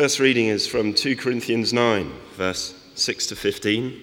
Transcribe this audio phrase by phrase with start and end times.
[0.00, 4.00] first reading is from 2 Corinthians 9, verse 6 to 15.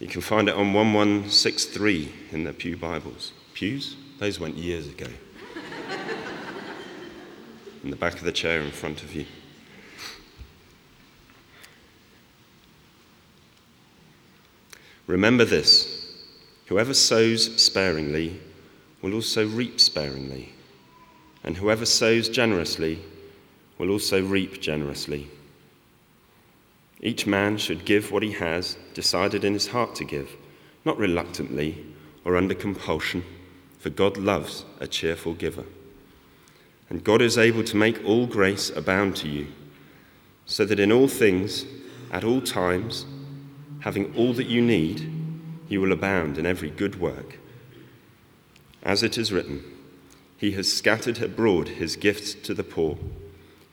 [0.00, 3.30] You can find it on 1163 in the Pew Bibles.
[3.52, 3.94] Pews?
[4.18, 5.06] Those went years ago.
[7.84, 9.24] in the back of the chair in front of you.
[15.06, 16.12] Remember this
[16.66, 18.40] whoever sows sparingly
[19.00, 20.52] will also reap sparingly,
[21.44, 22.98] and whoever sows generously
[23.78, 25.28] will also reap generously.
[27.00, 30.30] Each man should give what he has decided in his heart to give,
[30.84, 31.84] not reluctantly
[32.24, 33.24] or under compulsion,
[33.78, 35.64] for God loves a cheerful giver.
[36.88, 39.48] And God is able to make all grace abound to you,
[40.46, 41.66] so that in all things,
[42.10, 43.04] at all times,
[43.80, 45.10] having all that you need,
[45.68, 47.38] you will abound in every good work.
[48.82, 49.64] As it is written,
[50.36, 52.98] He has scattered abroad His gifts to the poor,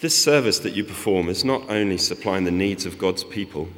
[0.00, 3.68] This service that you perform is not only supplying the needs of God's people,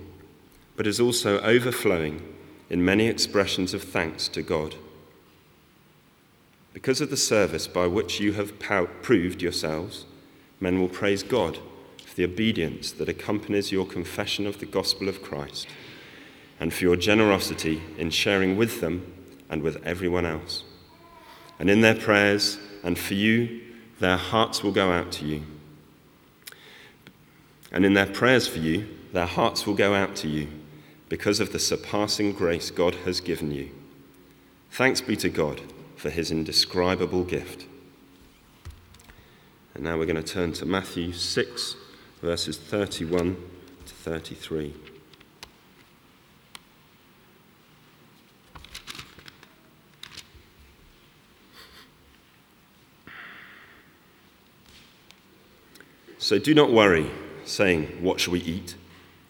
[0.76, 2.22] but is also overflowing
[2.68, 4.74] in many expressions of thanks to God.
[6.74, 10.04] Because of the service by which you have proved yourselves,
[10.60, 11.58] men will praise God
[12.04, 15.68] for the obedience that accompanies your confession of the gospel of Christ,
[16.60, 19.10] and for your generosity in sharing with them
[19.48, 20.64] and with everyone else.
[21.58, 23.62] And in their prayers and for you,
[24.00, 25.42] their hearts will go out to you.
[27.72, 30.48] And in their prayers for you, their hearts will go out to you
[31.08, 33.70] because of the surpassing grace God has given you.
[34.70, 35.60] Thanks be to God
[35.96, 37.66] for his indescribable gift.
[39.74, 41.76] And now we're going to turn to Matthew 6,
[42.22, 43.36] verses 31
[43.86, 44.74] to 33.
[56.18, 57.10] So do not worry,
[57.50, 58.76] saying, What shall we eat?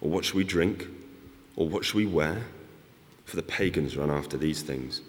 [0.01, 0.87] Or what shall we drink?
[1.57, 2.45] Or what shall we wear?
[3.25, 5.01] For the pagans run after these things.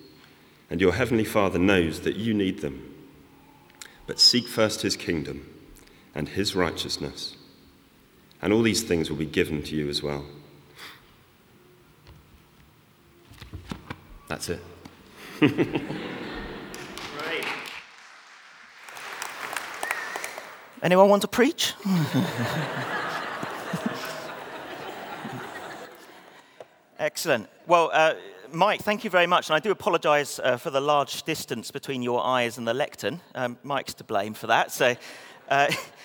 [0.70, 2.94] And your heavenly Father knows that you need them.
[4.08, 5.48] But seek first his kingdom
[6.14, 7.36] and his righteousness
[8.42, 10.26] and all these things will be given to you as well.
[14.28, 14.60] That's it.
[20.82, 21.76] Anyone want to preach?
[27.02, 27.50] Excellent.
[27.66, 28.14] Well, uh,
[28.54, 29.50] Mike, thank you very much.
[29.50, 33.22] And I do apologize uh, for the large distance between your eyes and the lectern.
[33.34, 34.72] Um, Mike's to blame for that.
[34.72, 34.96] So,
[35.50, 35.72] uh,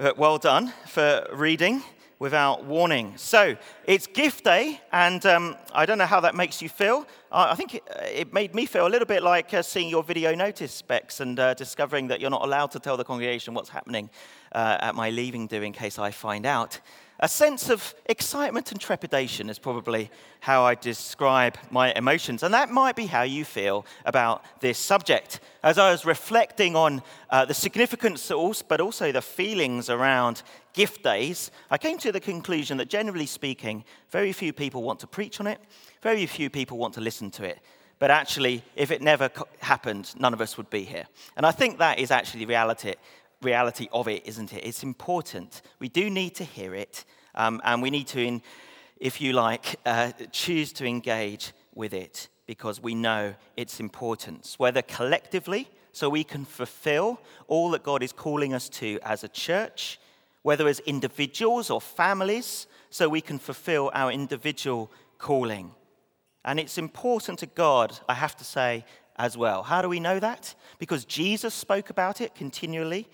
[0.00, 1.82] Uh, well done for reading
[2.18, 3.12] without warning.
[3.18, 7.06] So it's gift day, and um, I don't know how that makes you feel.
[7.30, 10.02] Uh, I think it, it, made me feel a little bit like uh, seeing your
[10.02, 13.68] video notice specs and uh, discovering that you're not allowed to tell the congregation what's
[13.68, 14.08] happening
[14.52, 16.80] uh, at my leaving do in case I find out.
[17.22, 20.10] A sense of excitement and trepidation is probably
[20.40, 22.42] how I describe my emotions.
[22.42, 25.40] And that might be how you feel about this subject.
[25.62, 28.32] As I was reflecting on uh, the significance,
[28.66, 30.42] but also the feelings around
[30.72, 35.06] gift days, I came to the conclusion that generally speaking, very few people want to
[35.06, 35.60] preach on it,
[36.00, 37.58] very few people want to listen to it.
[37.98, 41.04] But actually, if it never happened, none of us would be here.
[41.36, 42.94] And I think that is actually the reality
[43.42, 44.64] reality of it, isn't it?
[44.64, 45.62] It's important.
[45.78, 48.42] We do need to hear it, um, and we need to, in,
[48.96, 54.82] if you like, uh, choose to engage with it because we know its importance, whether
[54.82, 59.98] collectively, so we can fulfill all that God is calling us to as a church,
[60.42, 65.72] whether as individuals or families, so we can fulfill our individual calling.
[66.44, 68.84] And it's important to God, I have to say,
[69.16, 69.62] as well.
[69.62, 70.54] How do we know that?
[70.78, 73.06] Because Jesus spoke about it continually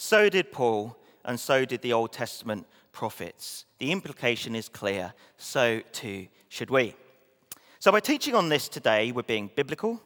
[0.00, 3.66] so did Paul, and so did the Old Testament prophets.
[3.78, 5.12] The implication is clear.
[5.36, 6.94] So too should we.
[7.80, 10.02] So, by teaching on this today, we're being biblical,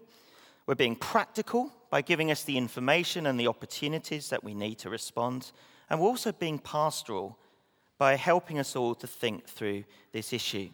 [0.67, 4.91] we're being practical by giving us the information and the opportunities that we need to
[4.91, 5.53] respond,
[5.89, 7.39] and we're also being pastoral
[7.97, 10.71] by helping us all to think through this issue.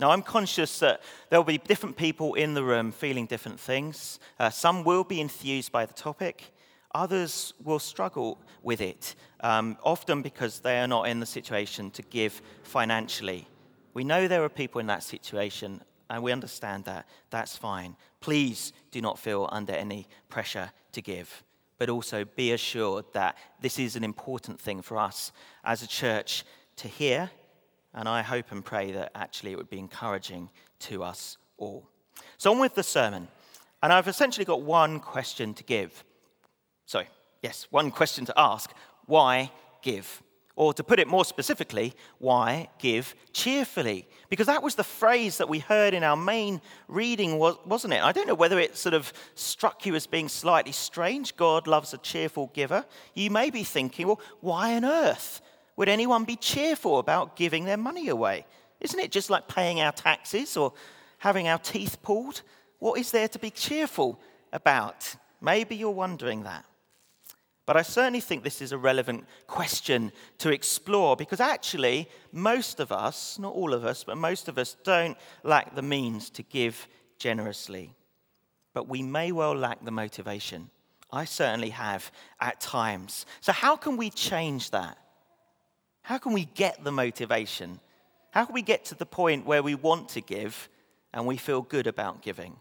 [0.00, 4.18] Now, I'm conscious that there'll be different people in the room feeling different things.
[4.38, 6.54] Uh, some will be enthused by the topic,
[6.94, 12.02] Others will struggle with it, um, often because they are not in the situation to
[12.02, 13.46] give financially.
[13.94, 17.06] We know there are people in that situation, and we understand that.
[17.30, 17.96] That's fine.
[18.20, 21.42] Please do not feel under any pressure to give.
[21.78, 25.32] But also be assured that this is an important thing for us
[25.64, 26.44] as a church
[26.76, 27.30] to hear.
[27.94, 30.50] And I hope and pray that actually it would be encouraging
[30.80, 31.88] to us all.
[32.38, 33.28] So, on with the sermon.
[33.82, 36.04] And I've essentially got one question to give.
[36.92, 37.08] Sorry,
[37.40, 38.70] yes, one question to ask.
[39.06, 39.50] Why
[39.80, 40.22] give?
[40.56, 44.06] Or to put it more specifically, why give cheerfully?
[44.28, 48.02] Because that was the phrase that we heard in our main reading, wasn't it?
[48.02, 51.34] I don't know whether it sort of struck you as being slightly strange.
[51.34, 52.84] God loves a cheerful giver.
[53.14, 55.40] You may be thinking, well, why on earth
[55.76, 58.44] would anyone be cheerful about giving their money away?
[58.82, 60.74] Isn't it just like paying our taxes or
[61.16, 62.42] having our teeth pulled?
[62.80, 64.20] What is there to be cheerful
[64.52, 65.16] about?
[65.40, 66.66] Maybe you're wondering that.
[67.72, 72.92] But I certainly think this is a relevant question to explore because actually, most of
[72.92, 76.86] us, not all of us, but most of us don't lack the means to give
[77.18, 77.94] generously.
[78.74, 80.68] But we may well lack the motivation.
[81.10, 83.24] I certainly have at times.
[83.40, 84.98] So, how can we change that?
[86.02, 87.80] How can we get the motivation?
[88.32, 90.68] How can we get to the point where we want to give
[91.14, 92.54] and we feel good about giving?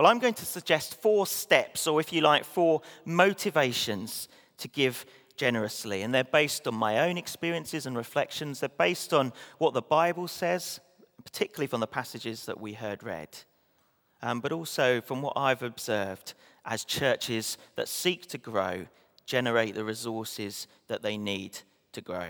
[0.00, 5.04] Well, I'm going to suggest four steps, or if you like, four motivations to give
[5.36, 6.00] generously.
[6.00, 8.60] And they're based on my own experiences and reflections.
[8.60, 10.80] They're based on what the Bible says,
[11.22, 13.28] particularly from the passages that we heard read,
[14.22, 16.32] um, but also from what I've observed
[16.64, 18.86] as churches that seek to grow
[19.26, 21.58] generate the resources that they need
[21.92, 22.28] to grow.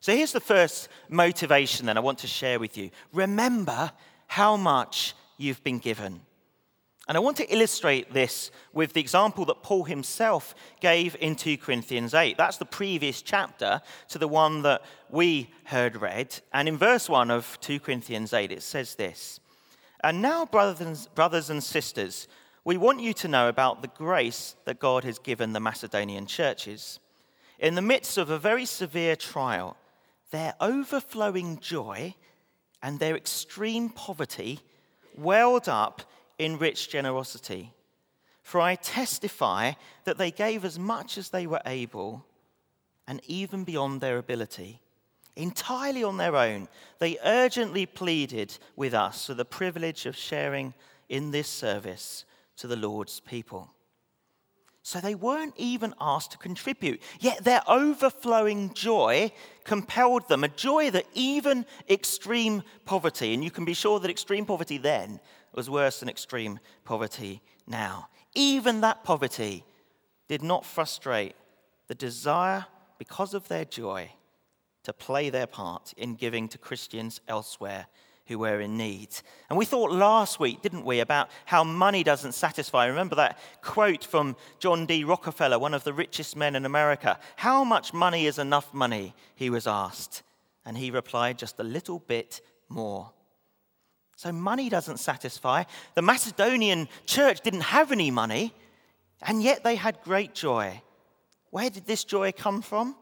[0.00, 2.88] So here's the first motivation that I want to share with you.
[3.12, 3.92] Remember
[4.28, 6.22] how much you've been given.
[7.08, 11.58] And I want to illustrate this with the example that Paul himself gave in 2
[11.58, 12.36] Corinthians 8.
[12.36, 16.38] That's the previous chapter to the one that we heard read.
[16.52, 19.40] And in verse 1 of 2 Corinthians 8, it says this
[20.04, 22.28] And now, brothers and sisters,
[22.64, 27.00] we want you to know about the grace that God has given the Macedonian churches.
[27.58, 29.76] In the midst of a very severe trial,
[30.30, 32.14] their overflowing joy
[32.80, 34.60] and their extreme poverty
[35.16, 36.02] welled up
[36.42, 37.72] in rich generosity.
[38.42, 39.72] For I testify
[40.04, 42.24] that they gave as much as they were able,
[43.06, 44.80] and even beyond their ability.
[45.36, 46.68] Entirely on their own,
[46.98, 50.74] they urgently pleaded with us for the privilege of sharing
[51.08, 52.24] in this service
[52.56, 53.70] to the Lord's people.
[54.82, 57.00] So they weren't even asked to contribute.
[57.20, 59.30] Yet their overflowing joy
[59.64, 64.44] compelled them, a joy that even extreme poverty, and you can be sure that extreme
[64.44, 65.20] poverty then
[65.54, 68.08] was worse than extreme poverty now.
[68.34, 69.64] Even that poverty
[70.28, 71.34] did not frustrate
[71.88, 72.66] the desire,
[72.98, 74.10] because of their joy,
[74.84, 77.86] to play their part in giving to Christians elsewhere
[78.26, 79.08] who were in need.
[79.50, 82.86] And we thought last week, didn't we, about how money doesn't satisfy.
[82.86, 85.02] Remember that quote from John D.
[85.04, 87.18] Rockefeller, one of the richest men in America?
[87.36, 89.14] How much money is enough money?
[89.34, 90.22] He was asked.
[90.64, 93.10] And he replied, just a little bit more.
[94.22, 95.64] So money doesn't satisfy.
[95.96, 98.54] The Macedonian church didn't have any money,
[99.20, 100.80] and yet they had great joy.
[101.50, 102.94] Where did this joy come from?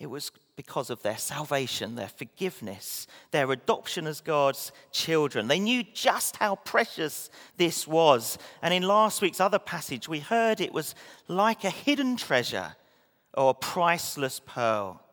[0.00, 5.48] It was because of their salvation, their forgiveness, their adoption as God's children.
[5.48, 7.28] They knew just how precious
[7.58, 8.38] this was.
[8.62, 10.94] And in last week's other passage, we heard it was
[11.28, 12.74] like a hidden treasure
[13.34, 15.04] or a priceless pearl.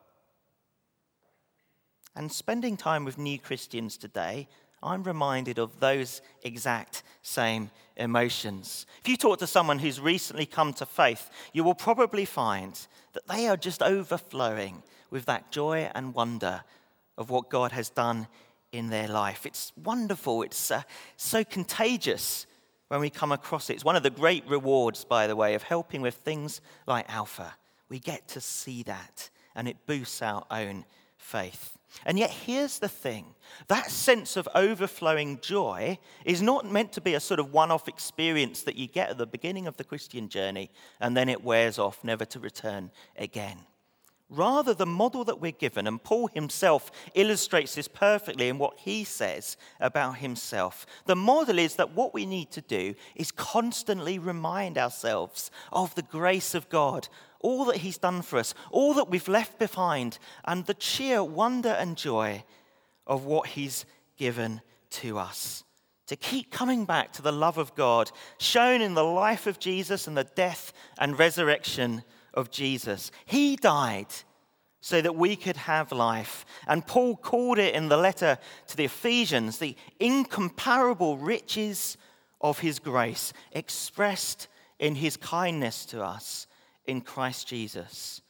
[2.15, 4.47] And spending time with new Christians today,
[4.81, 8.85] I'm reminded of those exact same emotions.
[9.01, 12.79] If you talk to someone who's recently come to faith, you will probably find
[13.13, 16.63] that they are just overflowing with that joy and wonder
[17.17, 18.27] of what God has done
[18.71, 19.45] in their life.
[19.45, 20.83] It's wonderful, it's uh,
[21.17, 22.45] so contagious
[22.87, 23.73] when we come across it.
[23.73, 27.55] It's one of the great rewards, by the way, of helping with things like Alpha.
[27.89, 30.85] We get to see that, and it boosts our own
[31.17, 31.78] faith.
[32.05, 33.35] And yet, here's the thing
[33.67, 37.87] that sense of overflowing joy is not meant to be a sort of one off
[37.87, 40.69] experience that you get at the beginning of the Christian journey
[40.99, 43.57] and then it wears off, never to return again.
[44.29, 49.03] Rather, the model that we're given, and Paul himself illustrates this perfectly in what he
[49.03, 50.85] says about himself.
[51.07, 56.03] The model is that what we need to do is constantly remind ourselves of the
[56.03, 57.07] grace of God,
[57.39, 61.69] all that he's done for us, all that we've left behind, and the sheer wonder
[61.69, 62.43] and joy
[63.07, 63.83] of what he's
[64.15, 65.63] given to us.
[66.09, 70.07] to keep coming back to the love of God shown in the life of Jesus
[70.07, 73.11] and the death and resurrection of Jesus.
[73.25, 74.07] He died
[74.81, 76.45] so that we could have life.
[76.67, 81.97] And Paul called it in the letter to the Ephesians the incomparable riches
[82.41, 84.47] of his grace expressed
[84.79, 86.47] in his kindness to us
[86.85, 88.21] in Christ Jesus.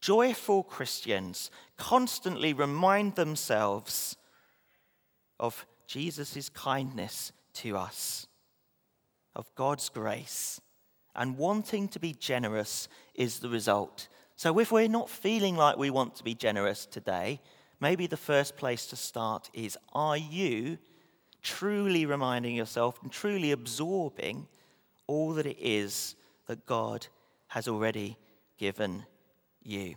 [0.00, 4.16] Joyful Christians constantly remind themselves
[5.40, 8.26] of Jesus' kindness to us,
[9.34, 10.60] of God's grace.
[11.18, 14.06] And wanting to be generous is the result.
[14.36, 17.40] So if we're not feeling like we want to be generous today,
[17.80, 20.78] maybe the first place to start is are you
[21.42, 24.46] truly reminding yourself and truly absorbing
[25.08, 26.14] all that it is
[26.46, 27.08] that God
[27.48, 28.16] has already
[28.56, 29.04] given
[29.64, 29.96] you?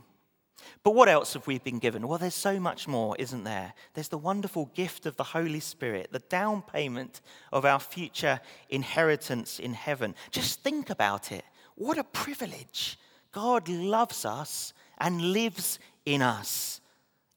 [0.83, 2.07] But what else have we been given?
[2.07, 3.73] Well, there's so much more, isn't there?
[3.93, 8.39] There's the wonderful gift of the Holy Spirit, the down payment of our future
[8.69, 10.15] inheritance in heaven.
[10.31, 11.43] Just think about it.
[11.75, 12.97] What a privilege.
[13.31, 16.81] God loves us and lives in us.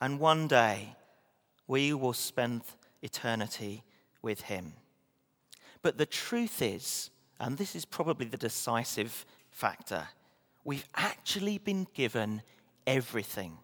[0.01, 0.97] And one day
[1.67, 2.63] we will spend
[3.03, 3.83] eternity
[4.23, 4.73] with him.
[5.83, 10.09] But the truth is, and this is probably the decisive factor,
[10.65, 12.43] we've actually been given
[12.87, 13.59] everything.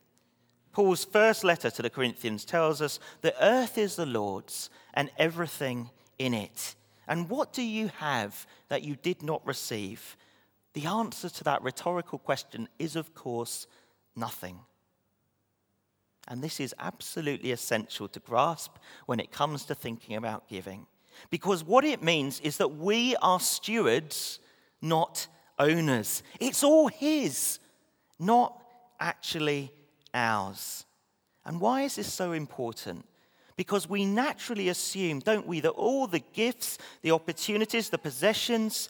[0.72, 5.90] Paul's first letter to the Corinthians tells us the earth is the Lord's and everything
[6.18, 6.74] in it.
[7.08, 10.16] And what do you have that you did not receive?
[10.74, 13.66] The answer to that rhetorical question is, of course,
[14.14, 14.60] nothing.
[16.28, 20.86] And this is absolutely essential to grasp when it comes to thinking about giving.
[21.30, 24.38] Because what it means is that we are stewards,
[24.80, 25.26] not
[25.58, 26.22] owners.
[26.38, 27.58] It's all His,
[28.20, 28.59] not
[29.00, 29.72] actually
[30.14, 30.84] ours.
[31.44, 33.06] And why is this so important?
[33.56, 38.88] Because we naturally assume, don't we, that all the gifts, the opportunities, the possessions,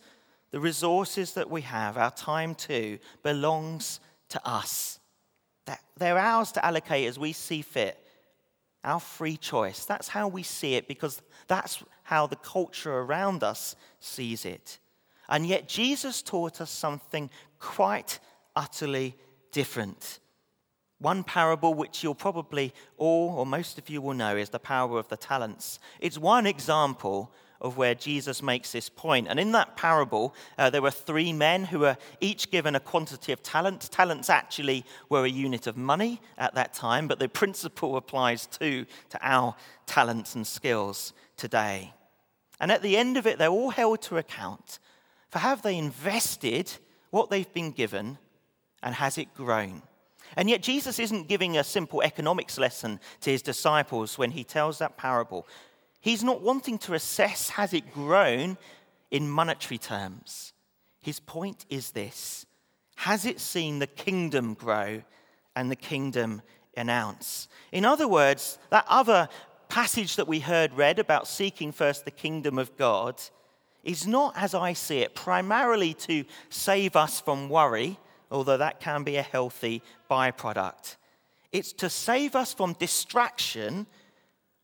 [0.51, 4.01] the resources that we have, our time too, belongs
[4.31, 4.99] to us.
[5.67, 7.97] That they're ours to allocate as we see fit.
[8.83, 9.85] Our free choice.
[9.85, 14.79] That's how we see it because that's how the culture around us sees it.
[15.29, 18.19] And yet Jesus taught us something quite
[18.57, 19.17] utterly
[19.53, 20.21] different.
[20.99, 24.99] One parable, which you'll probably all or most of you will know, is the parable
[24.99, 25.79] of the talents.
[25.99, 29.29] It's one example of where Jesus makes this point.
[29.29, 33.33] And in that parable, uh, there were three men who were each given a quantity
[33.33, 33.89] of talents.
[33.89, 38.87] Talents actually were a unit of money at that time, but the principle applies too
[39.11, 39.55] to our
[39.87, 41.93] talents and skills today.
[42.61, 44.79] And at the end of it, they're all held to account
[45.31, 46.73] for have they invested
[47.11, 48.19] what they've been given
[48.83, 49.83] and has it grown?
[50.37, 54.79] And yet, Jesus isn't giving a simple economics lesson to his disciples when he tells
[54.79, 55.47] that parable.
[56.01, 58.57] He's not wanting to assess has it grown
[59.11, 60.53] in monetary terms.
[61.01, 62.47] His point is this
[62.97, 65.03] Has it seen the kingdom grow
[65.57, 66.43] and the kingdom
[66.77, 67.49] announce?
[67.73, 69.29] In other words, that other
[69.69, 73.21] passage that we heard read about seeking first the kingdom of God
[73.83, 77.99] is not, as I see it, primarily to save us from worry
[78.31, 80.97] although that can be a healthy byproduct.
[81.53, 83.87] It's to save us from distraction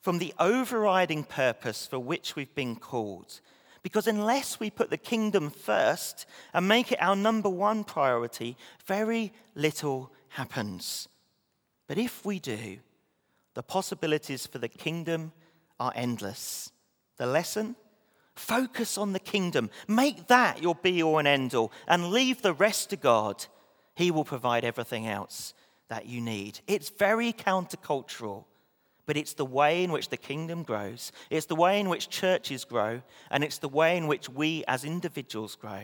[0.01, 3.41] from the overriding purpose for which we've been called.
[3.83, 8.57] Because unless we put the kingdom first and make it our number one priority,
[8.87, 11.09] very little happens.
[11.89, 12.79] But if we do,
[13.55, 15.33] the possibilities for the kingdom
[15.81, 16.71] are endless.
[17.17, 17.75] The lesson?
[18.35, 19.71] Focus on the kingdom.
[19.89, 23.47] Make that your be all and end all, and leave the rest to God.
[23.97, 25.55] He will provide everything else
[25.89, 26.61] that you need.
[26.67, 28.45] It's very countercultural,
[29.07, 32.65] but it's the way in which the kingdom grows, it's the way in which churches
[32.65, 33.01] grow,
[33.31, 35.81] and it's the way in which we as individuals grow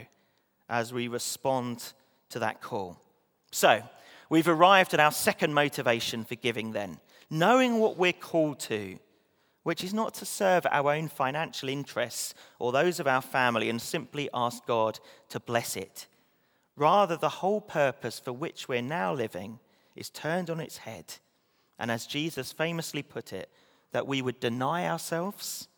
[0.69, 1.95] as we respond
[2.28, 2.99] to that call.
[3.50, 3.83] So,
[4.28, 7.00] we've arrived at our second motivation for giving then,
[7.31, 8.99] knowing what we're called to.
[9.64, 13.81] Which is not to serve our own financial interests or those of our family and
[13.81, 16.09] simply ask God to bless it.
[16.76, 19.59] Rather, the whole purpose for which we're now living
[19.95, 21.14] is turned on its head.
[21.79, 23.50] And as Jesus famously put it,
[23.93, 25.69] that we would deny ourselves,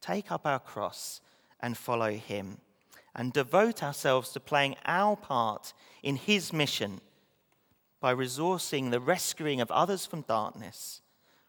[0.00, 1.20] take up our cross,
[1.60, 2.58] and follow him,
[3.14, 7.00] and devote ourselves to playing our part in his mission
[8.00, 10.99] by resourcing the rescuing of others from darkness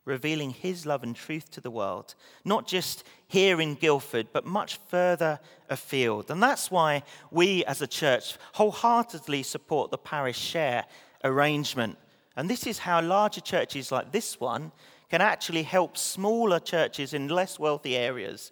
[0.06, 4.78] revealing his love and truth to the world, not just here in Guildford, but much
[4.88, 5.40] further
[5.70, 6.32] afield.
[6.32, 10.86] And that's why we as a church wholeheartedly support the parish share
[11.24, 11.98] arrangement.
[12.36, 14.72] And this is how larger churches like this one
[15.10, 18.52] can actually help smaller churches in less wealthy areas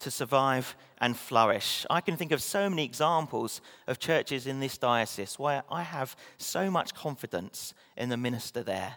[0.00, 1.86] to survive and flourish.
[1.88, 6.16] I can think of so many examples of churches in this diocese where I have
[6.38, 8.96] so much confidence in the minister there.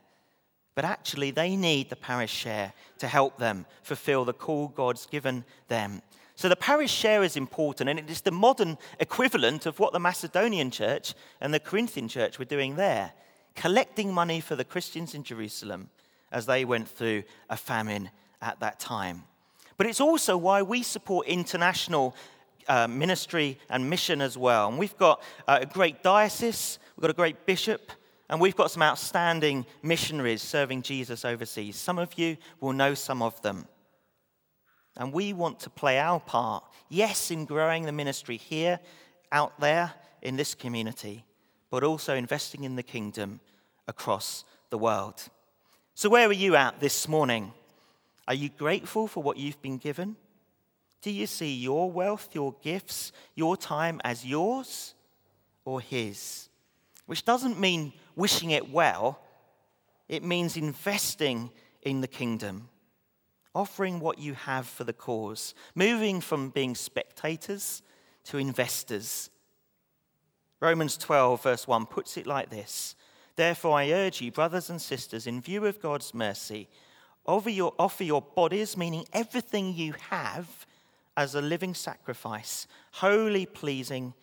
[0.79, 5.43] But actually, they need the parish share to help them fulfill the call God's given
[5.67, 6.01] them.
[6.37, 9.99] So the parish share is important, and it is the modern equivalent of what the
[9.99, 13.11] Macedonian church and the Corinthian church were doing there,
[13.55, 15.89] collecting money for the Christians in Jerusalem
[16.31, 18.09] as they went through a famine
[18.41, 19.23] at that time.
[19.75, 22.15] But it's also why we support international
[22.69, 24.69] uh, ministry and mission as well.
[24.69, 27.91] And we've got uh, a great diocese, we've got a great bishop,
[28.29, 31.75] and we've got some outstanding missionaries serving Jesus overseas.
[31.75, 33.67] Some of you will know some of them.
[34.97, 38.79] And we want to play our part, yes, in growing the ministry here,
[39.31, 41.23] out there, in this community,
[41.69, 43.39] but also investing in the kingdom
[43.87, 45.29] across the world.
[45.95, 47.53] So, where are you at this morning?
[48.27, 50.15] Are you grateful for what you've been given?
[51.01, 54.93] Do you see your wealth, your gifts, your time as yours
[55.65, 56.49] or His?
[57.05, 59.21] Which doesn't mean wishing it well,
[60.07, 61.49] it means investing
[61.81, 62.69] in the kingdom,
[63.55, 67.81] offering what you have for the cause, moving from being spectators
[68.25, 69.29] to investors.
[70.59, 72.95] Romans 12, verse 1 puts it like this
[73.35, 76.67] Therefore, I urge you, brothers and sisters, in view of God's mercy,
[77.25, 80.65] Offer your, offer your bodies, meaning everything you have,
[81.15, 84.13] as a living sacrifice, wholly pleasing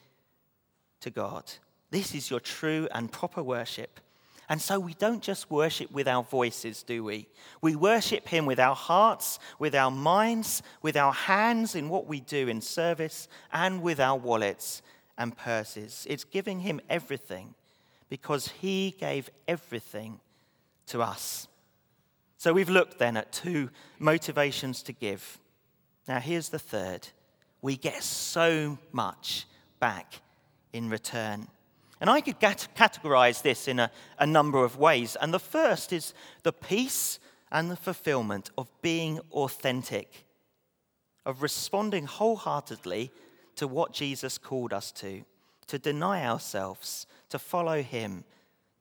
[1.01, 1.45] to God.
[1.91, 4.01] This is your true and proper worship.
[4.49, 7.29] And so we don't just worship with our voices, do we?
[7.61, 12.21] We worship Him with our hearts, with our minds, with our hands in what we
[12.21, 14.83] do in service, and with our wallets
[15.19, 16.07] and purses.
[16.09, 17.55] It's giving Him everything
[18.09, 20.21] because He gave everything
[20.87, 21.49] to us.
[22.39, 25.39] So we've looked then at two motivations to give.
[26.07, 27.09] Now, here's the third
[27.63, 29.47] we get so much
[29.81, 30.21] back
[30.73, 31.49] in return.
[32.01, 35.17] And I could categorize this in a, a number of ways.
[35.21, 36.13] And the first is
[36.43, 37.19] the peace
[37.51, 40.27] and the fulfillment of being authentic,
[41.25, 43.11] of responding wholeheartedly
[43.57, 45.25] to what Jesus called us to,
[45.69, 48.25] to deny ourselves, to follow him,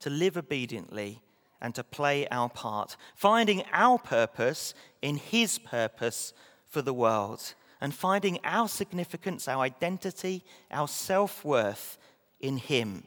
[0.00, 1.22] to live obediently,
[1.60, 6.32] and to play our part, finding our purpose in His purpose
[6.68, 11.98] for the world, and finding our significance, our identity, our self worth
[12.40, 13.04] in Him.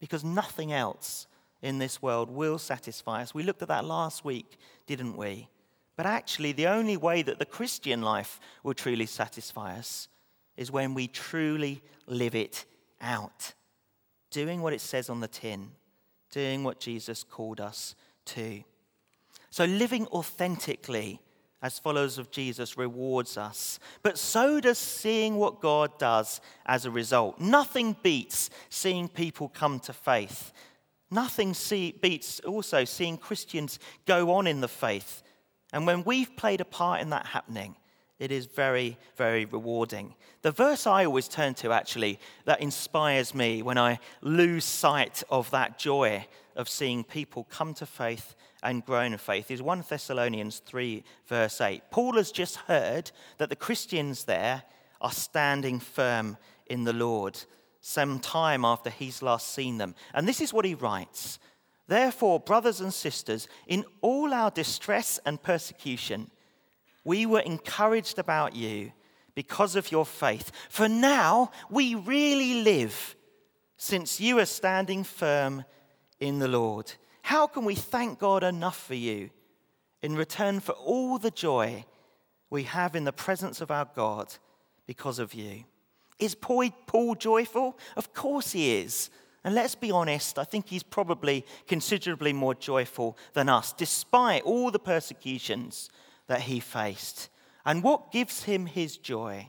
[0.00, 1.26] Because nothing else
[1.60, 3.34] in this world will satisfy us.
[3.34, 5.48] We looked at that last week, didn't we?
[5.96, 10.08] But actually, the only way that the Christian life will truly satisfy us
[10.56, 12.64] is when we truly live it
[13.00, 13.52] out,
[14.30, 15.70] doing what it says on the tin
[16.32, 18.64] doing what Jesus called us to.
[19.50, 21.20] So, living authentically
[21.62, 26.90] as followers of Jesus rewards us, but so does seeing what God does as a
[26.90, 27.40] result.
[27.40, 30.52] Nothing beats seeing people come to faith.
[31.10, 35.22] Nothing see, beats also seeing Christians go on in the faith.
[35.72, 37.76] And when we've played a part in that happening,
[38.18, 40.14] it is very, very rewarding.
[40.42, 45.50] The verse I always turn to, actually, that inspires me when I lose sight of
[45.50, 50.60] that joy of seeing people come to faith and grow in faith is 1 Thessalonians
[50.60, 51.82] 3, verse 8.
[51.90, 54.62] Paul has just heard that the Christians there
[55.00, 57.38] are standing firm in the Lord
[57.80, 59.94] some time after he's last seen them.
[60.14, 61.38] And this is what he writes
[61.88, 66.30] Therefore, brothers and sisters, in all our distress and persecution,
[67.04, 68.92] we were encouraged about you
[69.34, 70.52] because of your faith.
[70.70, 73.16] For now we really live
[73.76, 75.64] since you are standing firm
[76.20, 76.92] in the Lord.
[77.22, 79.30] How can we thank God enough for you
[80.02, 81.84] in return for all the joy
[82.50, 84.34] we have in the presence of our God
[84.86, 85.64] because of you?
[86.18, 87.78] Is Paul joyful?
[87.96, 89.10] Of course he is.
[89.44, 94.70] And let's be honest, I think he's probably considerably more joyful than us, despite all
[94.70, 95.90] the persecutions
[96.28, 97.28] that he faced.
[97.64, 99.48] And what gives him his joy?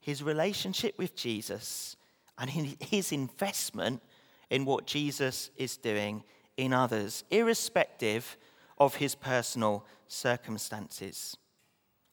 [0.00, 1.96] His relationship with Jesus
[2.38, 4.02] and his investment
[4.50, 6.22] in what Jesus is doing
[6.56, 8.36] in others, irrespective
[8.78, 11.36] of his personal circumstances.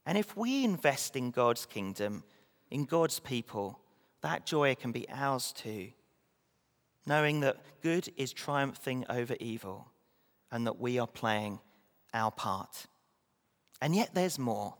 [0.06, 2.24] And if we invest in God's kingdom,
[2.70, 3.80] in God's people,
[4.22, 5.90] that joy can be ours too,
[7.06, 9.92] knowing that good is triumphing over evil
[10.52, 11.60] and that we are playing
[12.14, 12.86] our part.
[13.82, 14.76] And yet there's more.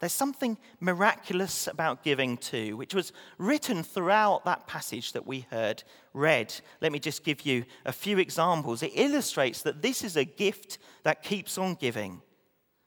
[0.00, 5.82] There's something miraculous about giving too, which was written throughout that passage that we heard
[6.14, 6.54] read.
[6.80, 8.82] Let me just give you a few examples.
[8.82, 12.22] It illustrates that this is a gift that keeps on giving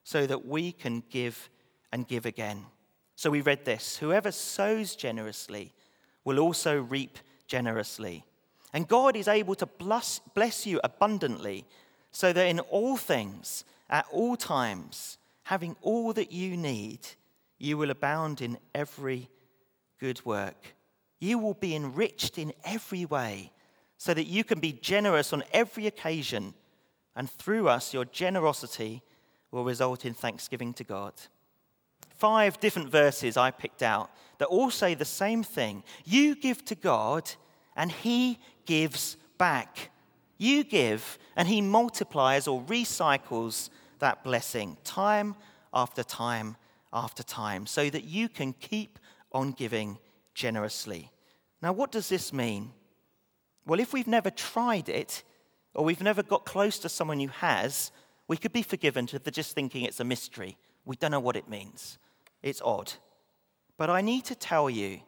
[0.04, 1.50] so that we can give
[1.92, 2.66] and give again.
[3.16, 5.74] So we read this Whoever sows generously
[6.24, 8.24] will also reap generously.
[8.74, 11.66] And God is able to bless, bless you abundantly,
[12.12, 17.00] so that in all things, at all times, having all that you need,
[17.58, 19.30] you will abound in every
[20.00, 20.76] good work.
[21.20, 23.52] You will be enriched in every way,
[23.98, 26.56] so that you can be generous on every occasion,
[27.16, 29.04] and through us, your generosity
[29.52, 31.14] will result in thanksgiving to God.
[32.18, 35.84] Five different verses I picked out that all say the same thing.
[36.04, 37.30] You give to God,
[37.76, 39.92] and He gives back.
[40.38, 43.70] You give, and He multiplies or recycles
[44.02, 45.36] that blessing time
[45.74, 46.58] after time
[46.94, 49.00] after time so that you can keep
[49.32, 49.98] on giving
[50.34, 51.10] generously.
[51.62, 52.72] Now, what does this mean?
[53.66, 55.24] Well, if we've never tried it,
[55.74, 57.92] or we've never got close to someone who has,
[58.28, 60.58] we could be forgiven for just thinking it's a mystery.
[60.86, 61.98] We don't know what it means.
[62.42, 62.94] It's odd.
[63.78, 65.00] But I need to tell you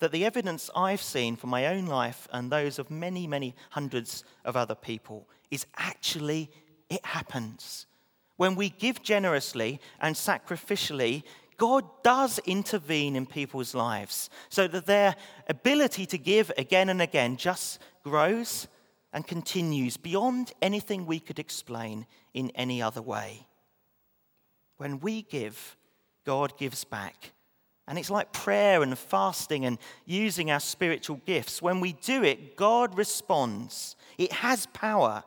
[0.00, 4.24] that the evidence I've seen from my own life and those of many, many hundreds
[4.44, 6.50] of other people is actually
[6.90, 7.86] it happens.
[8.42, 11.22] When we give generously and sacrificially,
[11.58, 15.14] God does intervene in people's lives so that their
[15.48, 18.66] ability to give again and again just grows
[19.12, 23.46] and continues beyond anything we could explain in any other way.
[24.76, 25.76] When we give,
[26.26, 27.34] God gives back.
[27.86, 31.62] And it's like prayer and fasting and using our spiritual gifts.
[31.62, 33.94] When we do it, God responds.
[34.18, 35.22] It has power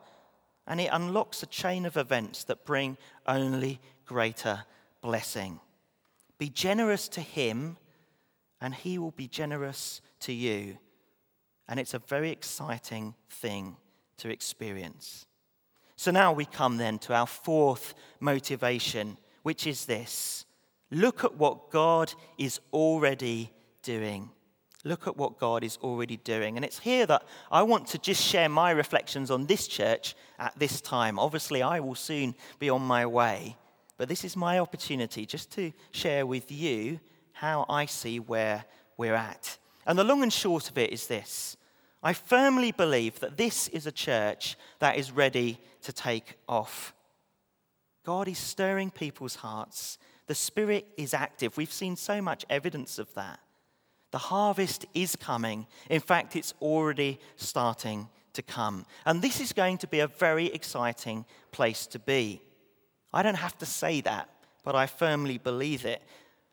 [0.66, 4.64] and it unlocks a chain of events that bring only greater
[5.00, 5.60] blessing.
[6.38, 7.76] Be generous to Him,
[8.60, 10.78] and He will be generous to you.
[11.68, 13.76] And it's a very exciting thing
[14.18, 15.26] to experience.
[15.96, 20.44] So now we come then to our fourth motivation, which is this
[20.90, 23.50] look at what God is already
[23.82, 24.30] doing.
[24.84, 26.56] Look at what God is already doing.
[26.56, 30.58] And it's here that I want to just share my reflections on this church at
[30.58, 31.18] this time.
[31.18, 33.56] Obviously, I will soon be on my way,
[33.96, 37.00] but this is my opportunity just to share with you
[37.32, 38.64] how I see where
[38.96, 39.58] we're at.
[39.86, 41.56] And the long and short of it is this
[42.02, 46.94] I firmly believe that this is a church that is ready to take off.
[48.04, 49.98] God is stirring people's hearts.
[50.26, 51.56] The Spirit is active.
[51.56, 53.40] We've seen so much evidence of that.
[54.12, 55.66] The harvest is coming.
[55.90, 58.86] In fact, it's already starting to come.
[59.04, 62.40] And this is going to be a very exciting place to be.
[63.12, 64.30] I don't have to say that,
[64.64, 66.02] but I firmly believe it.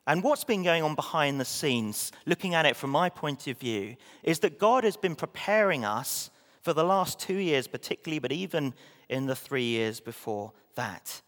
[0.05, 3.57] And what's been going on behind the scenes, looking at it from my point of
[3.57, 6.29] view, is that God has been preparing us
[6.61, 8.73] for the last two years, particularly, but even
[9.07, 11.21] in the three years before that.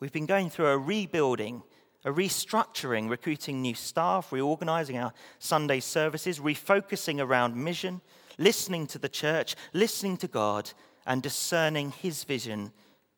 [0.00, 1.62] We've been going through a rebuilding
[2.04, 8.00] a restructuring, recruiting new staff, reorganizing our Sunday services, refocusing around mission,
[8.38, 10.70] listening to the church, listening to God,
[11.06, 12.72] and discerning His vision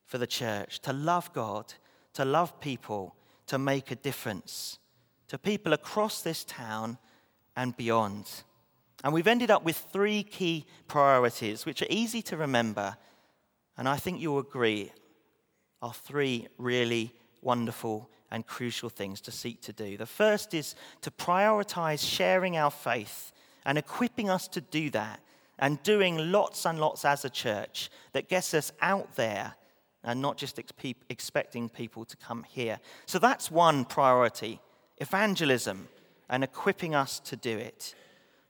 [0.05, 1.75] for the church to love God,
[2.15, 3.15] to love people,
[3.47, 4.79] to make a difference
[5.29, 6.99] to people across this town
[7.57, 8.31] and beyond.
[9.03, 12.97] And we've ended up with three key priorities, which are easy to remember,
[13.77, 14.93] and I think you'll agree
[15.83, 19.99] are three really wonderful and crucial things to seek to do.
[19.99, 23.33] The first is to prioritize sharing our faith
[23.65, 25.21] and equipping us to do that
[25.59, 29.55] and doing lots and lots as a church that gets us out there
[30.03, 30.59] and not just
[31.09, 32.79] expecting people to come here.
[33.07, 34.61] So that's one priority
[34.99, 35.89] evangelism
[36.29, 37.95] and equipping us to do it.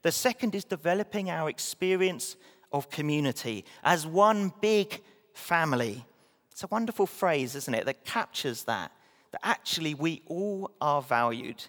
[0.01, 2.35] The second is developing our experience
[2.71, 5.01] of community as one big
[5.33, 6.05] family.
[6.51, 8.91] It's a wonderful phrase, isn't it, that captures that
[9.31, 11.65] that actually we all are valued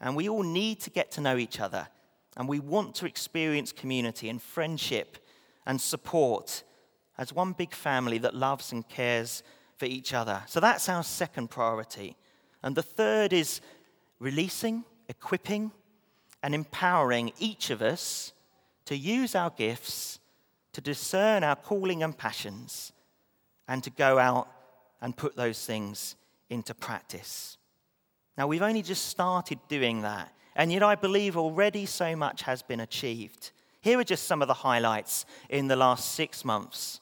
[0.00, 1.86] and we all need to get to know each other
[2.36, 5.18] and we want to experience community and friendship
[5.66, 6.62] and support
[7.18, 9.42] as one big family that loves and cares
[9.76, 10.42] for each other.
[10.46, 12.16] So that's our second priority.
[12.62, 13.60] And the third is
[14.18, 15.72] releasing, equipping,
[16.42, 18.32] and empowering each of us
[18.86, 20.18] to use our gifts,
[20.72, 22.92] to discern our calling and passions,
[23.68, 24.48] and to go out
[25.00, 26.16] and put those things
[26.48, 27.58] into practice.
[28.36, 32.62] Now, we've only just started doing that, and yet I believe already so much has
[32.62, 33.50] been achieved.
[33.80, 37.00] Here are just some of the highlights in the last six months.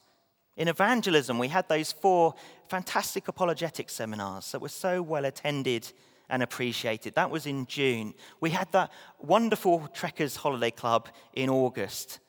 [0.56, 2.34] In evangelism, we had those four
[2.68, 5.92] fantastic apologetic seminars that were so well attended
[6.28, 7.14] and appreciated.
[7.14, 8.14] That was in June.
[8.40, 12.20] We had that wonderful Trekkers Holiday Club in August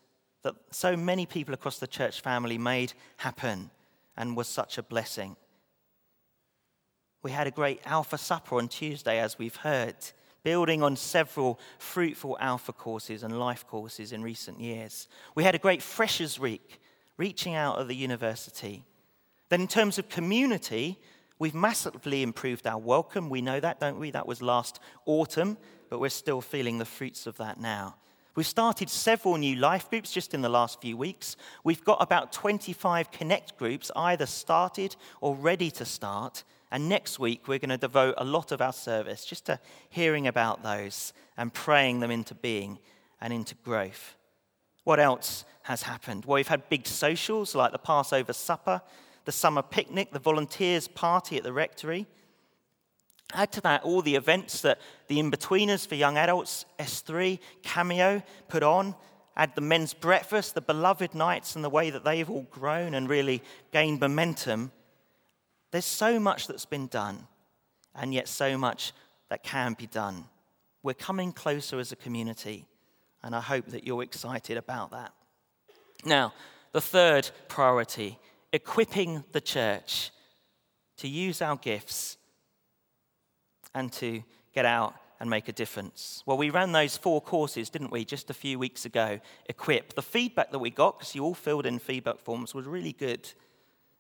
[0.44, 3.70] that so many people across the church family made happen
[4.18, 5.36] and was such a blessing.
[7.24, 9.96] We had a great Alpha Supper on Tuesday, as we've heard,
[10.44, 15.08] building on several fruitful Alpha courses and life courses in recent years.
[15.36, 16.80] We had a great Freshers Week,
[17.18, 18.84] reaching out at the university.
[19.50, 21.00] Then, in terms of community,
[21.38, 23.30] we've massively improved our welcome.
[23.30, 24.12] We know that, don't we?
[24.12, 25.58] That was last autumn,
[25.90, 27.96] but we're still feeling the fruits of that now.
[28.34, 31.36] We've started several new life groups just in the last few weeks.
[31.66, 36.46] We've got about 25 Connect groups either started or ready to start.
[36.72, 40.28] And next week, we're going to devote a lot of our service just to hearing
[40.28, 42.80] about those and praying them into being
[43.20, 44.16] and into growth.
[44.84, 46.26] What else has happened?
[46.26, 48.82] Well, we've had big socials like the Passover supper,
[49.26, 52.08] the summer picnic, the volunteers' party at the rectory.
[53.34, 58.64] Add to that all the events that the in-betweeners for young adults, S3, Cameo, put
[58.64, 58.96] on.
[59.38, 63.10] Add the men's breakfast, the beloved nights, and the way that they've all grown and
[63.10, 64.72] really gained momentum.
[65.72, 67.28] There's so much that's been done,
[67.96, 68.94] and yet so much
[69.30, 70.26] that can be done.
[70.84, 72.66] We're coming closer as a community,
[73.24, 75.14] and I hope that you're excited about that.
[76.04, 76.34] Now,
[76.72, 78.18] the third priority
[78.54, 80.12] equipping the church
[80.98, 82.18] to use our gifts
[83.74, 86.24] and to get out and make a difference.
[86.26, 89.20] Well, we ran those four courses, didn't we, just a few weeks ago?
[89.48, 89.94] Equip.
[89.94, 93.32] The feedback that we got, because you all filled in feedback forms, was really good.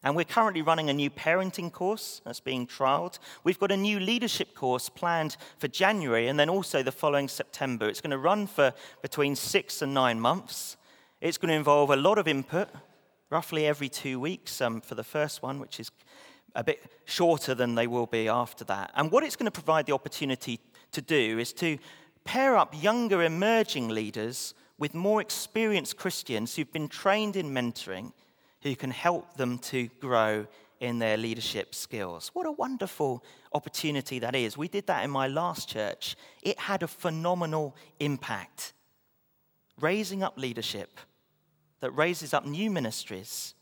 [0.03, 3.19] And we're currently running a new parenting course that's being trialed.
[3.43, 7.87] We've got a new leadership course planned for January and then also the following September.
[7.87, 10.75] It's going to run for between six and nine months.
[11.21, 12.69] It's going to involve a lot of input,
[13.29, 15.91] roughly every two weeks um, for the first one, which is
[16.55, 18.91] a bit shorter than they will be after that.
[18.95, 20.59] And what it's going to provide the opportunity
[20.93, 21.77] to do is to
[22.23, 28.13] pair up younger emerging leaders with more experienced Christians who've been trained in mentoring,
[28.61, 30.47] who can help them to grow
[30.79, 32.31] in their leadership skills.
[32.33, 34.57] What a wonderful opportunity that is.
[34.57, 36.15] We did that in my last church.
[36.41, 38.73] It had a phenomenal impact.
[39.79, 40.99] Raising up leadership
[41.79, 43.53] that raises up new ministries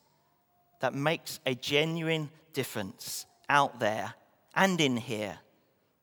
[0.79, 4.13] that makes a genuine difference out there
[4.55, 5.39] and in here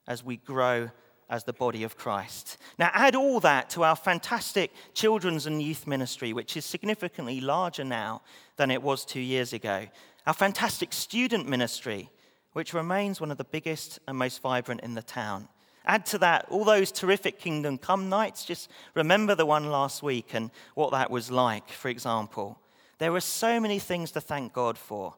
[0.06, 0.90] as we grow
[1.28, 2.56] as the body of Christ.
[2.78, 7.84] Now, add all that to our fantastic children's and youth ministry, which is significantly larger
[7.84, 8.22] now
[8.56, 9.86] than it was two years ago.
[10.26, 12.10] Our fantastic student ministry,
[12.52, 15.48] which remains one of the biggest and most vibrant in the town.
[15.84, 18.44] Add to that all those terrific Kingdom Come nights.
[18.44, 22.58] Just remember the one last week and what that was like, for example.
[22.98, 25.14] There are so many things to thank God for,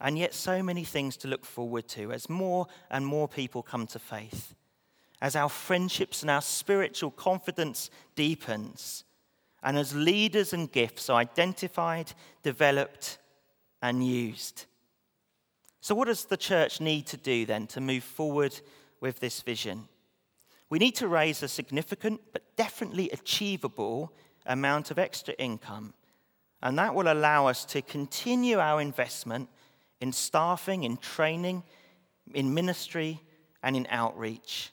[0.00, 3.86] and yet so many things to look forward to as more and more people come
[3.88, 4.54] to faith,
[5.20, 9.04] as our friendships and our spiritual confidence deepens,
[9.62, 13.18] and as leaders and gifts are identified, developed,
[13.82, 14.66] and used.
[15.80, 18.58] So, what does the church need to do then to move forward
[19.00, 19.88] with this vision?
[20.68, 24.12] We need to raise a significant but definitely achievable
[24.46, 25.94] amount of extra income
[26.62, 29.48] and that will allow us to continue our investment
[30.00, 31.62] in staffing, in training,
[32.34, 33.20] in ministry,
[33.62, 34.70] and in outreach,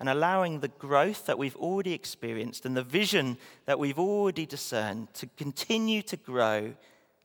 [0.00, 5.12] and allowing the growth that we've already experienced and the vision that we've already discerned
[5.14, 6.74] to continue to grow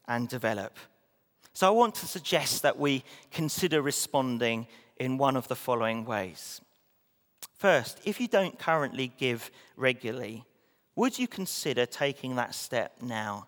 [0.07, 0.77] and develop.
[1.53, 6.61] So, I want to suggest that we consider responding in one of the following ways.
[7.57, 10.43] First, if you don't currently give regularly,
[10.95, 13.47] would you consider taking that step now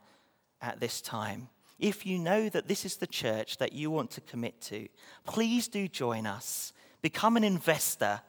[0.62, 1.50] at this time.
[1.80, 4.88] If you know that this is the church that you want to commit to,
[5.26, 6.74] please do join us.
[7.02, 8.22] Become an investor.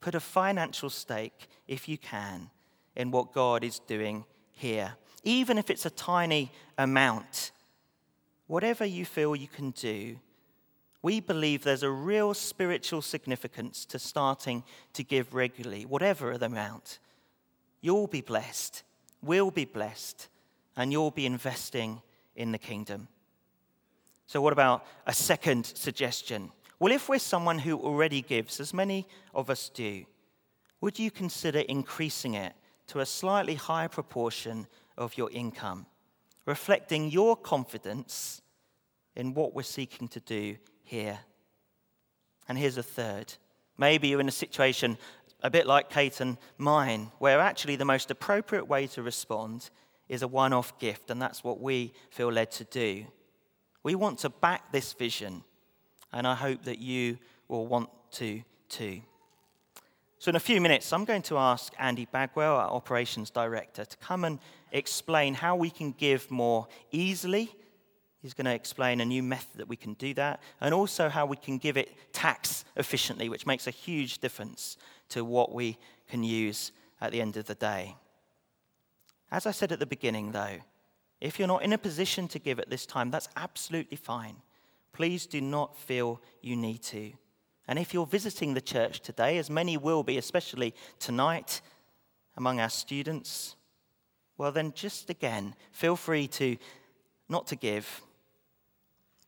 [0.00, 2.50] Put a financial stake, if you can,
[2.96, 4.94] in what God is doing here.
[5.24, 7.52] Even if it's a tiny amount,
[8.46, 10.18] whatever you feel you can do,
[11.02, 16.98] we believe there's a real spiritual significance to starting to give regularly, whatever the amount.
[17.80, 18.82] You'll be blessed.
[19.22, 20.28] We'll be blessed
[20.76, 22.02] and you'll be investing
[22.36, 23.08] in the kingdom.
[24.26, 26.52] So, what about a second suggestion?
[26.80, 30.04] Well, if we're someone who already gives, as many of us do,
[30.80, 32.54] would you consider increasing it
[32.88, 35.86] to a slightly higher proportion of your income,
[36.46, 38.42] reflecting your confidence
[39.16, 41.18] in what we're seeking to do here?
[42.48, 43.34] And here's a third.
[43.76, 44.98] Maybe you're in a situation
[45.42, 49.70] a bit like Kate and mine, where actually the most appropriate way to respond
[50.08, 53.04] is a one off gift, and that's what we feel led to do.
[53.82, 55.44] We want to back this vision,
[56.12, 57.18] and I hope that you
[57.48, 59.00] will want to too.
[60.18, 63.96] So, in a few minutes, I'm going to ask Andy Bagwell, our operations director, to
[63.98, 64.40] come and
[64.72, 67.54] explain how we can give more easily
[68.20, 71.26] He's going to explain a new method that we can do that, and also how
[71.26, 74.76] we can give it tax efficiently, which makes a huge difference
[75.10, 77.96] to what we can use at the end of the day.
[79.30, 80.56] As I said at the beginning, though,
[81.20, 84.36] if you're not in a position to give at this time, that's absolutely fine.
[84.98, 87.12] Please do not feel you need to.
[87.68, 91.60] And if you're visiting the church today, as many will be, especially tonight
[92.36, 93.54] among our students,
[94.38, 96.56] well, then just again, feel free to
[97.28, 98.02] not to give,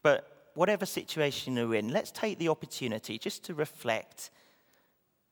[0.03, 4.31] but whatever situation you're in, let's take the opportunity just to reflect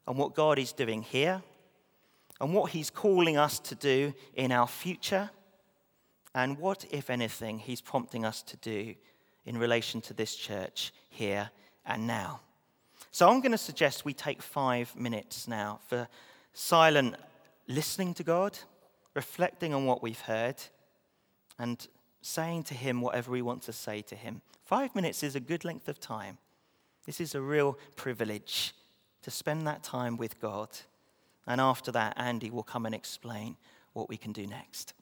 [0.07, 1.43] on what God is doing here
[2.41, 5.31] and what He's calling us to do in our future,
[6.33, 8.95] and what, if anything, He's prompting us to do
[9.49, 11.51] in relation to this church here
[11.87, 12.41] and now.
[13.11, 16.07] So I'm going to suggest we take five minutes now for
[16.53, 17.17] silent
[17.67, 18.59] listening to God,
[19.15, 20.57] reflecting on what we've heard,
[21.59, 21.89] and
[22.21, 24.43] saying to Him whatever we want to say to Him.
[24.67, 26.37] Five minutes is a good length of time.
[27.07, 28.75] This is a real privilege
[29.23, 30.69] to spend that time with God.
[31.47, 33.57] And after that, Andy will come and explain
[33.95, 34.93] what we can do next.